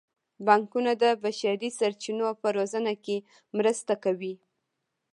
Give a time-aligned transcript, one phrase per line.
[0.45, 3.17] بانکونه د بشري سرچینو په روزنه کې
[3.57, 4.33] مرسته کوي.